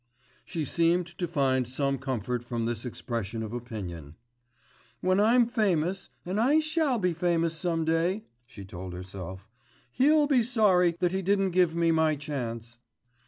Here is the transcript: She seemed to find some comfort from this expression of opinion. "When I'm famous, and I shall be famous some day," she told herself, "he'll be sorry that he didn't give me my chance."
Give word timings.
She 0.43 0.65
seemed 0.65 1.05
to 1.19 1.27
find 1.27 1.67
some 1.67 1.99
comfort 1.99 2.43
from 2.43 2.65
this 2.65 2.87
expression 2.87 3.43
of 3.43 3.53
opinion. 3.53 4.15
"When 4.99 5.19
I'm 5.19 5.45
famous, 5.45 6.09
and 6.25 6.39
I 6.39 6.59
shall 6.59 6.97
be 6.97 7.13
famous 7.13 7.55
some 7.55 7.85
day," 7.85 8.23
she 8.47 8.65
told 8.65 8.93
herself, 8.93 9.47
"he'll 9.91 10.25
be 10.25 10.41
sorry 10.41 10.95
that 11.01 11.11
he 11.11 11.21
didn't 11.21 11.51
give 11.51 11.75
me 11.75 11.91
my 11.91 12.15
chance." 12.15 12.79